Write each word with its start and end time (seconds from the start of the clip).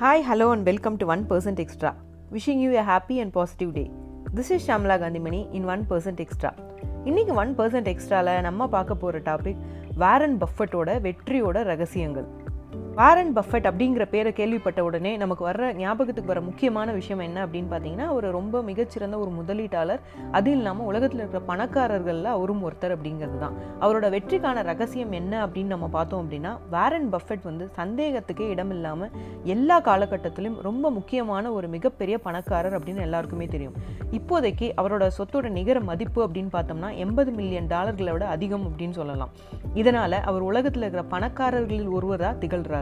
Hi 0.00 0.22
hello 0.28 0.52
and 0.52 0.62
welcome 0.62 0.96
to 0.96 1.06
one 1.06 1.22
percent 1.30 1.58
extra 1.58 1.94
wishing 2.32 2.60
you 2.60 2.70
a 2.70 2.84
happy 2.84 3.20
and 3.20 3.32
positive 3.36 3.72
day. 3.72 3.90
This 4.34 4.50
is 4.50 4.70
Shamla 4.70 4.96
Kanthimani 4.96 5.46
in 5.50 5.64
one 5.64 5.86
percent 5.90 6.20
extra 6.20 6.50
இன்றைக்கி 7.04 7.34
one 7.34 7.58
percent 7.58 7.88
எக்ஸ்ட்ராவில் 7.88 8.40
நம்ம 8.40 8.68
பார்க்க 8.68 8.94
போகிற 8.94 9.18
topic 9.18 9.60
Warren 9.96 10.38
பஃபட்டோட 10.38 11.00
வெற்றியோட 11.00 11.62
ரகசியங்கள் 11.62 12.26
Warren 12.98 13.36
Buffett 13.36 13.66
அப்படிங்கிற 13.68 14.04
பேரை 14.10 14.32
கேள்விப்பட்ட 14.32 14.84
உடனே 14.84 15.16
நமக்கு 15.16 15.48
வர்ற 15.48 15.74
ஞாபகத்துக்கு 15.74 16.30
வர 16.32 16.40
முக்கியமான 16.40 16.92
விஷயம் 16.92 17.18
என்ன 17.18 17.46
அப்படின்னு 17.46 17.70
பார்த்தீங்கன்னா 17.70 18.06
அவர் 18.06 18.26
ரொம்ப 18.30 18.62
மிகச்சிறந்த 18.62 19.18
ஒரு 19.18 19.30
முதலீட்டாளர் 19.30 20.00
அது 20.30 20.50
இல்லாமல் 20.50 20.86
உலகத்தில் 20.86 21.20
இருக்கிற 21.20 21.42
பணக்காரர்களில் 21.46 22.24
அவரும் 22.24 22.70
ஒருத்தர் 22.70 22.94
அப்படிங்கிறது 22.96 23.38
தான். 23.38 23.54
அவரோட 23.80 24.08
வெற்றிக்கான 24.16 24.62
ரகசியம் 24.62 25.12
என்ன 25.12 25.46
அப்படின்னு 25.46 25.72
நம்ம 25.74 25.88
பார்த்தோம் 25.88 26.24
அப்படின்னா 26.24 26.52
வாரன் 26.70 27.08
பஃபெட் 27.12 27.42
வந்து 27.42 27.70
சந்தேகத்துக்கே 27.76 28.48
இடம் 28.48 28.70
இல்லாமல் 28.70 29.10
எல்லா 29.44 29.80
காலகட்டத்திலும் 29.80 30.60
ரொம்ப 30.60 30.90
முக்கியமான 30.90 31.52
ஒரு 31.52 31.68
மிகப்பெரிய 31.68 32.18
பணக்காரர் 32.18 32.78
அப்படின்னு 32.78 33.00
எல்லாருக்குமே 33.00 33.46
தெரியும். 33.46 33.74
இப்போதைக்கு 34.18 34.68
அவரோட 34.82 35.08
சொத்தோட 35.18 35.48
நிகர 35.48 35.80
மதிப்பு 35.80 36.28
அப்படின்னு 36.28 36.52
பார்த்தோம்னா 36.52 36.96
எண்பது 36.96 37.30
மில்லியன் 37.30 37.66
டாலர்களை 37.66 38.12
விட 38.12 38.26
அதிகம் 38.26 38.66
அப்படின்னு 38.68 38.90
சொல்லலாம். 38.90 39.30
இதனால் 39.74 40.12
அவர் 40.12 40.40
உலகத்தில் 40.40 40.82
இருக்கிற 40.82 41.04
பணக்காரர்களில் 41.16 41.88
ஒருவராக 41.88 42.46
திகழ்கிறார் 42.46 42.79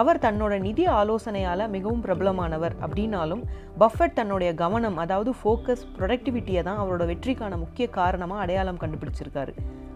அவர் 0.00 0.22
தன்னோட 0.24 0.54
நிதி 0.66 0.84
ஆலோசனையால் 1.00 1.70
மிகவும் 1.74 2.04
பிரபலமானவர் 2.06 2.74
அப்படின்னாலும் 2.84 3.42
பஃபட் 3.82 4.16
தன்னுடைய 4.18 4.50
கவனம் 4.54 4.98
அதாவது 5.04 5.30
ஃபோக்கஸ் 5.40 5.84
ப்ரொடக்டிவிட்டியை 5.98 6.62
தான் 6.68 6.80
அவரோட 6.82 7.04
வெற்றிக்கான 7.12 7.58
முக்கிய 7.64 7.86
காரணமாக 8.00 8.42
அடையாளம் 8.44 8.82
கண்டுபிடிச்சிருக்காரு. 8.82 9.54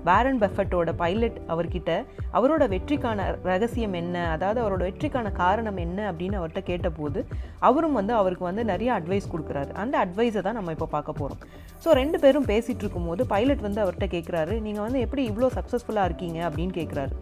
பேரன் 0.09 0.41
பஃபட்டோட 0.43 0.91
பைலட் 1.03 1.39
அவர்கிட்ட 1.53 1.91
அவரோட 2.39 2.65
வெற்றிக்கான 2.73 3.27
ரகசியம் 3.51 3.97
என்ன 4.01 4.25
அதாவது 4.35 4.59
அவரோட 4.63 4.83
வெற்றிக்கான 4.89 5.33
காரணம் 5.33 5.79
என்ன 5.85 5.99
அப்படின்னு 6.11 6.39
அவர்கிட்ட 6.41 6.63
கேட்டபோது 6.71 7.21
அவரும் 7.69 7.97
வந்து 7.99 8.15
அவருக்கு 8.21 8.45
வந்து 8.51 8.65
நிறைய 8.73 8.91
அட்வைஸ் 8.99 9.31
கொடுக்குறாரு. 9.33 9.71
அந்த 9.85 9.95
அட்வைஸை 10.05 10.43
தான் 10.49 10.59
நம்ம 10.61 10.75
இப்போ 10.77 10.89
பார்க்க 10.97 11.21
போகிறோம் 11.21 11.41
ஸோ 11.85 11.91
ரெண்டு 12.01 12.19
பேரும் 12.25 12.49
பேசிகிட்டு 12.53 12.85
இருக்கும்போது 12.85 13.23
பைலட் 13.33 13.67
வந்து 13.69 13.83
அவர்கிட்ட 13.85 14.09
கேட்குறாரு 14.17 14.55
நீங்கள் 14.67 14.87
வந்து 14.87 15.01
எப்படி 15.07 15.25
இவ்வளோ 15.31 15.51
சக்ஸஸ்ஃபுல்லாக 15.59 16.09
இருக்கீங்க? 16.11 16.41
அப்படின்னு 16.49 16.75
கேட்குறாரு 16.81 17.13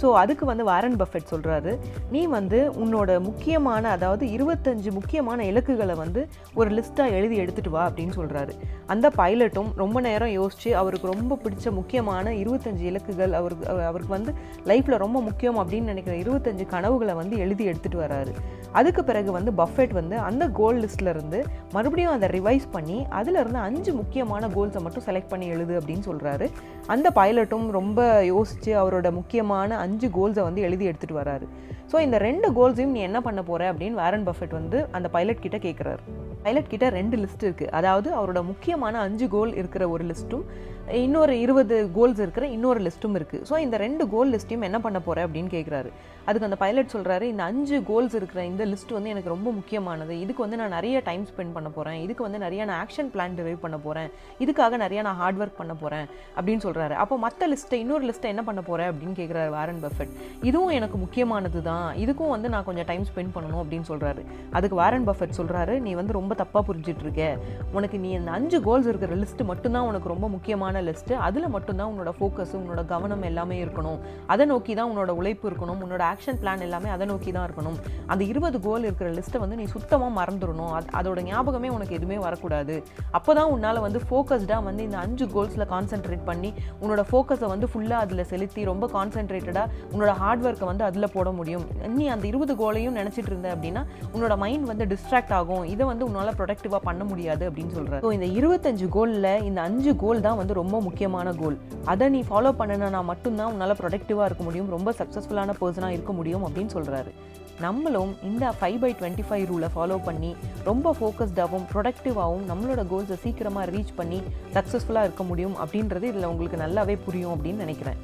ஸோ 0.00 0.12
அதுக்கு 0.12 0.46
வந்து 0.46 0.64
வாரன் 0.64 0.96
பஃபெட் 0.96 1.30
சொல்கிறாரு 1.30 1.78
நீ 2.10 2.26
வந்து 2.26 2.72
உன்னோட 2.84 3.20
முக்கியமான 3.20 3.90
அதாவது 3.90 4.26
இருபத்தஞ்சு 4.26 4.90
முக்கியமான 4.90 5.44
இலக்குகளை 5.44 5.94
வந்து 5.94 6.28
ஒரு 6.54 6.70
லிஸ்ட்டாக 6.70 7.10
எழுதி 7.10 7.40
எடுத்துகிட்டு 7.40 7.68
வா 7.68 7.90
அப்படின்னு 7.90 8.16
சொல்கிறாரு 8.16 8.52
அந்த 8.86 9.08
பைலட்டும் 9.16 9.70
ரொம்ப 9.76 10.00
நேரம் 10.00 10.28
யோசித்து 10.28 10.76
அவருக்கு 10.76 11.12
ரொம்ப 11.12 11.38
பிடிச்ச 11.44 11.70
முக்கியமான 11.70 12.30
இருபத்தஞ்சு 12.30 12.84
இலக்குகள் 12.90 13.32
அவருக்கு 13.32 13.84
அவருக்கு 13.84 14.14
வந்து 14.14 14.34
லைஃப்பில் 14.64 14.96
ரொம்ப 14.96 15.22
முக்கியம் 15.22 15.58
அப்படின்னு 15.58 15.90
நினைக்கிற 15.92 16.16
இருபத்தஞ்சு 16.16 16.66
கனவுகளை 16.66 17.14
வந்து 17.14 17.36
எழுதி 17.38 17.66
எடுத்துகிட்டு 17.68 17.98
வராரு. 17.98 18.32
அதுக்கு 18.72 19.04
பிறகு 19.04 19.32
வந்து 19.32 19.50
பஃபெட் 19.50 19.92
வந்து 19.92 20.18
அந்த 20.18 20.48
கோல் 20.48 20.80
லிஸ்ட்லேருந்து 20.80 21.44
மறுபடியும் 21.72 22.12
அதை 22.12 22.28
ரிவைஸ் 22.28 22.66
பண்ணி 22.70 23.06
அதிலிருந்து 23.10 23.58
அஞ்சு 23.58 23.92
முக்கியமான 23.92 24.48
கோல்ஸை 24.48 24.80
மட்டும் 24.80 25.06
செலக்ட் 25.06 25.28
பண்ணி 25.28 25.46
எழுது 25.46 25.78
அப்படின்னு 25.78 26.04
சொல்கிறாரு 26.08 26.46
அந்த 26.86 27.10
பைலட்டும் 27.14 27.66
ரொம்ப 27.70 28.24
யோசித்து 28.24 28.72
அவரோட 28.82 29.10
முக்கியமான 29.12 29.76
அஞ்சு 29.88 30.08
கோல்ஸை 30.18 30.44
வந்து 30.48 30.64
எழுதி 30.68 30.86
எடுத்துகிட்டு 30.90 31.20
வராரு. 31.22 31.48
ஸோ 31.92 31.98
இந்த 32.06 32.16
ரெண்டு 32.28 32.48
கோல்ஸையும் 32.56 32.94
நீ 32.96 33.02
என்ன 33.08 33.20
பண்ண 33.26 33.42
போகிற 33.50 33.68
அப்படின்னு 33.72 34.00
வேரன் 34.04 34.26
பஃபெட் 34.30 34.58
வந்து 34.60 34.80
அந்த 34.98 35.10
பைலட் 35.16 35.44
கிட்ட 35.44 35.58
கேட்குறாரு 35.66 36.02
பைலட் 36.42 36.72
கிட்ட 36.72 36.86
ரெண்டு 36.96 37.16
லிஸ்ட் 37.20 37.44
இருக்குது 37.46 37.72
அதாவது 37.78 38.08
அவரோட 38.18 38.40
முக்கியமான 38.50 38.98
அஞ்சு 39.06 39.26
கோல் 39.34 39.52
இருக்கிற 39.60 39.84
ஒரு 39.94 40.04
லிஸ்ட்டும் 40.10 40.44
இன்னொரு 40.98 41.32
இருபது 41.44 41.76
கோல்ஸ் 41.96 42.20
இருக்கிற 42.24 42.44
இன்னொரு 42.56 42.80
லிஸ்ட்டும் 42.84 43.16
இருக்குது 43.18 43.46
ஸோ 43.48 43.54
இந்த 43.64 43.76
ரெண்டு 43.82 44.04
கோல் 44.12 44.30
லிஸ்ட்டையும் 44.34 44.66
என்ன 44.68 44.78
பண்ண 44.84 44.98
போகிற 45.06 45.24
அப்படின்னு 45.26 45.50
கேட்குறாரு 45.54 45.90
அதுக்கு 46.26 46.46
அந்த 46.48 46.58
பைலட் 46.62 46.92
சொல்கிறாரு 46.94 47.24
இந்த 47.32 47.42
அஞ்சு 47.50 47.76
கோல்ஸ் 47.90 48.14
இருக்கிற 48.18 48.40
இந்த 48.50 48.62
லிஸ்ட் 48.72 48.94
வந்து 48.96 49.12
எனக்கு 49.14 49.32
ரொம்ப 49.34 49.48
முக்கியமானது. 49.58 50.14
இதுக்கு 50.24 50.44
வந்து 50.44 50.60
நான் 50.60 50.74
நிறைய 50.76 50.96
டைம் 51.08 51.24
ஸ்பெண்ட் 51.30 51.54
பண்ண 51.56 51.68
போகிறேன் 51.76 51.98
இதுக்கு 52.04 52.26
வந்து 52.26 52.40
நிறைய 52.44 52.64
நான் 52.70 52.80
ஆக்ஷன் 52.84 53.10
பிளான் 53.14 53.36
டிரைவ் 53.38 53.60
பண்ண 53.64 53.78
போகிறேன் 53.86 54.08
இதுக்காக 54.44 54.78
நிறையா 54.84 55.02
நான் 55.08 55.20
ஹார்ட் 55.22 55.40
ஒர்க் 55.42 55.60
பண்ண 55.60 55.74
போகிறேன் 55.82 56.06
அப்படின்னு 56.36 56.64
சொல்கிறாரு 56.66 56.96
அப்போ 57.04 57.18
மற்ற 57.26 57.48
லிஸ்ட்டை 57.54 57.80
இன்னொரு 57.84 58.06
லிஸ்ட்டை 58.10 58.30
என்ன 58.34 58.44
பண்ண 58.48 58.62
போகிறேன் 58.70 58.90
அப்படின்னு 58.92 59.16
கேட்குறாரு 59.20 59.52
வாரன் 59.78 59.84
பஃபெட் 59.86 60.12
இதுவும் 60.48 60.74
எனக்கு 60.78 60.96
முக்கியமானது 61.02 61.60
தான் 61.68 61.88
இதுக்கும் 62.02 62.32
வந்து 62.34 62.48
நான் 62.54 62.66
கொஞ்சம் 62.68 62.86
டைம் 62.90 63.04
ஸ்பெண்ட் 63.10 63.32
பண்ணணும் 63.34 63.60
அப்படின்னு 63.62 63.86
சொல்கிறாரு 63.90 64.22
அதுக்கு 64.56 64.76
வாரன் 64.80 65.06
பஃபெட் 65.08 65.34
சொல்கிறாரு 65.38 65.74
நீ 65.86 65.90
வந்து 66.00 66.12
ரொம்ப 66.18 66.32
தப்பாக 66.40 66.62
புரிஞ்சிட்ருக்க 66.68 67.22
உனக்கு 67.76 67.96
நீ 68.04 68.10
அந்த 68.18 68.30
அஞ்சு 68.38 68.58
கோல்ஸ் 68.66 68.88
இருக்கிற 68.92 69.16
லிஸ்ட் 69.22 69.42
மட்டும்தான் 69.50 69.86
உனக்கு 69.90 70.12
ரொம்ப 70.14 70.28
முக்கியமான 70.34 70.82
லிஸ்ட்டு 70.88 71.16
அதில் 71.26 71.48
மட்டும்தான் 71.56 71.90
உன்னோட 71.92 72.12
ஃபோக்கஸ் 72.18 72.54
உன்னோட 72.60 72.82
கவனம் 72.92 73.24
எல்லாமே 73.30 73.58
இருக்கணும். 73.64 73.98
அதை 74.34 74.44
நோக்கி 74.52 74.72
தான் 74.78 74.90
உன்னோட 74.92 75.10
உழைப்பு 75.20 75.46
இருக்கணும். 75.50 75.80
உன்னோட 75.84 76.02
ஆக்ஷன் 76.12 76.40
பிளான் 76.42 76.64
எல்லாமே 76.68 76.90
அதை 76.96 77.06
நோக்கி 77.12 77.30
தான் 77.36 77.46
இருக்கணும். 77.48 77.78
அந்த 78.12 78.22
இருபது 78.32 78.58
கோல் 78.66 78.86
இருக்கிற 78.88 79.10
லிஸ்ட்டை 79.18 79.40
வந்து 79.44 79.58
நீ 79.62 79.66
சுத்தமாக 79.76 80.12
மறந்துடணும். 80.20 80.72
அது 80.78 80.88
அதோட 81.00 81.20
ஞாபகமே 81.30 81.70
உனக்கு 81.76 81.96
எதுவுமே 81.98 82.18
வரக்கூடாது. 82.26 82.76
அப்போ 83.18 83.30
தான் 83.40 83.50
உன்னால் 83.54 83.84
வந்து 83.86 84.02
ஃபோக்கஸ்டாக 84.08 84.62
வந்து 84.68 84.82
இந்த 84.88 84.98
அஞ்சு 85.04 85.26
கோல்ஸில் 85.36 85.68
கான்சென்ட்ரேட் 85.74 86.24
பண்ணி 86.30 86.52
உன்னோட 86.82 87.02
ஃபோக்கஸை 87.10 87.48
வந்து 87.54 87.66
ஃபுல்லாக 87.72 88.04
அதில் 88.06 88.26
செலுத்தி 88.32 88.60
ரொம்ப 88.72 88.84
கான்சென்ட்ரேட்டடாக 88.96 89.57
உன்னோட 89.92 90.12
ஹார்ட் 90.20 90.44
ஒர்க்கை 90.46 90.66
வந்து 90.70 90.84
அதில் 90.88 91.12
போட 91.16 91.28
முடியும். 91.38 91.64
நீ 91.96 92.06
அந்த 92.14 92.26
இருபது 92.32 92.54
கோலையும் 92.62 92.98
நினச்சிட்டு 93.00 93.30
இருந்த 93.32 93.48
அப்படின்னா 93.54 93.84
உன்னோட 94.14 94.36
மைண்ட் 94.44 94.68
வந்து 94.72 94.86
டிஸ்ட்ராக்ட் 94.92 95.34
ஆகும். 95.38 95.64
இதை 95.74 95.86
வந்து 95.92 96.06
உன்னால் 96.08 96.34
ப்ரொடக்டிவாக 96.40 96.82
பண்ண 96.88 97.04
முடியாது 97.12 97.44
அப்படின்னு 97.50 97.76
சொல்கிறார் 97.78 98.04
ஸோ 98.06 98.12
இந்த 98.18 98.28
இருபத்தஞ்சு 98.40 98.88
கோலில் 98.98 99.30
இந்த 99.48 99.60
அஞ்சு 99.68 99.94
கோல் 100.04 100.24
தான் 100.28 100.38
வந்து 100.42 100.60
ரொம்ப 100.62 100.76
முக்கியமான 100.88 101.32
கோல் 101.42 101.58
அதை 101.94 102.08
நீ 102.16 102.22
ஃபாலோ 102.30 102.52
பண்ணினா 102.60 103.02
மட்டும்தான் 103.12 103.50
உன்னால் 103.54 103.78
ப்ரொடக்டிவாக 103.82 104.28
இருக்க 104.30 104.44
முடியும். 104.48 104.70
ரொம்ப 104.76 104.94
சக்ஸஸ்ஃபுல்லான 105.00 105.56
பர்சனாக 105.60 105.96
இருக்க 105.96 106.12
முடியும் 106.20 106.46
அப்படின்னு 106.46 106.74
சொல்கிறாரு 106.76 107.12
நம்மளும் 107.64 108.10
இந்த 108.28 108.50
ஃபைவ் 108.58 108.76
பை 108.82 108.90
டுவெண்ட்டி 108.98 109.24
ஃபைவ் 109.28 109.44
ரூலை 109.50 109.68
ஃபாலோ 109.74 109.96
பண்ணி 110.08 110.30
ரொம்ப 110.68 110.92
ஃபோக்கஸ்டாகவும் 110.98 111.66
ப்ரொடக்டிவாகவும் 111.72 112.44
நம்மளோட 112.50 112.82
கோல்ஸை 112.92 113.16
சீக்கிரமாக 113.24 113.64
ரீச் 113.74 113.96
பண்ணி 114.00 114.18
சக்ஸஸ்ஃபுல்லாக 114.56 115.08
இருக்க 115.08 115.24
முடியும் 115.30 115.56
அப்படின்றது 115.64 116.06
இதில் 116.12 116.30
உங்களுக்கு 116.32 116.64
நல்லாவே 116.64 116.96
புரியும் 117.06 117.34
அப்படின்னு 117.34 117.64
நினைக்கிறேன். 117.64 117.98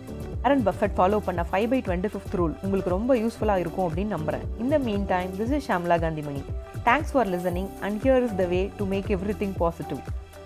ஆரன் 0.45 0.67
பஃபட் 0.67 0.95
ஃபாலோ 0.97 1.19
பண்ண 1.19 1.43
five 1.51 1.69
by 1.69 1.79
twenty 1.87 2.09
fifth 2.13 2.35
rule 2.35 2.55
உங்களுக்கு 2.63 2.91
ரொம்ப 2.91 3.17
யூஸ்ஃபுல்லாக 3.17 3.59
இருக்கும் 3.59 3.87
அப்படின்னு 3.89 4.15
நம்புறேன். 4.17 4.45
இந்த 4.59 4.79
mean 4.79 5.07
time 5.07 5.31
this 5.31 5.51
is 5.51 5.71
Shamla 5.71 5.97
Kanthimani 5.99 6.43
thanks 6.85 7.13
for 7.13 7.29
listening 7.29 7.69
and 7.81 8.03
here 8.03 8.23
is 8.23 8.37
the 8.37 8.45
way 8.45 8.71
to 8.77 8.85
make 8.85 9.09
everything 9.39 9.57
positive 9.59 9.99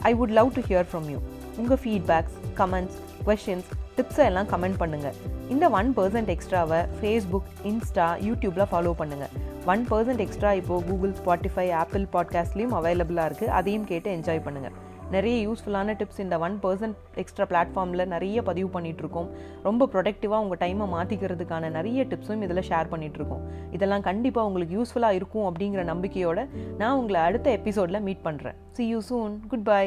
I 0.03 0.14
would 0.14 0.28
love 0.28 0.53
to 0.54 0.60
hear 0.60 0.88
from 0.92 1.09
you 1.10 1.19
உங்கள் 1.56 1.81
feedbacks 1.84 2.36
comments 2.56 2.98
questions 3.26 3.70
டிப்ஸை 3.97 4.25
எல்லாம் 4.25 4.48
கமெண்ட் 4.48 4.78
பண்ணுங்கள் 4.81 5.16
இந்த 5.48 5.70
ஒன் 5.70 5.94
பர்சன்ட் 5.97 6.28
எக்ஸ்ட்ராவை 6.28 6.80
Facebook 7.00 7.48
Insta 7.65 8.09
யூடியூப்பில் 8.20 8.69
follow 8.72 8.92
பண்ணுங்கள் 8.98 9.32
one 9.66 9.86
percent 9.91 10.20
extra 10.20 10.53
இப்போது 10.53 10.86
Google 10.86 11.16
Spotify 11.22 11.70
Apple 11.72 12.06
பாட்காஸ்ட்லேயும் 12.12 12.76
அவைலபிளாக 12.78 13.30
இருக்குது 13.30 13.47
அதையும் 13.47 13.84
கேட்டு 13.84 14.10
என்ஜாய் 14.10 14.44
பண்ணுங்கள் 14.44 14.88
நிறைய 15.10 15.36
யூஸ்ஃபுல்லான 15.44 15.94
டிப்ஸ் 15.96 16.20
இந்த 16.20 16.36
ஒன் 16.38 16.56
பர்சன்ட் 16.62 16.96
எக்ஸ்ட்ரா 17.14 17.44
பிளாட்ஃபார்மில் 17.44 18.04
நிறைய 18.06 18.42
பதிவு 18.42 18.69
பண்ணிகிட்ருக்கோம் 18.74 19.28
ரொம்ப 19.62 19.88
ப்ரொடக்டிவாக 19.92 20.42
உங்கள் 20.42 20.60
டைமை 20.60 20.88
மாற்றிக்கிறதுக்கான 20.94 21.70
நிறைய 21.70 22.04
டிப்ஸும் 22.04 22.42
இதில் 22.42 22.66
ஷேர் 22.69 22.92
பண்ணிகிட்ருக்கோம் 22.92 23.44
இதெல்லாம் 23.70 24.02
கண்டிப்பாக 24.02 24.50
உங்களுக்கு 24.50 24.76
யூஸ்ஃபுல்லாக 24.78 25.20
இருக்கும் 25.20 25.48
அப்படிங்கிற 25.48 25.84
நம்பிக்கையோடு 25.84 26.44
நான் 26.78 26.98
உங்களை 26.98 27.22
அடுத்த 27.22 27.50
எபிசோடில் 27.52 28.04
மீட் 28.04 28.22
பண்ணுறேன் 28.24 28.58
see 28.72 28.86
you 28.88 29.00
soon 29.08 29.34
good 29.48 29.66
bye 29.68 29.82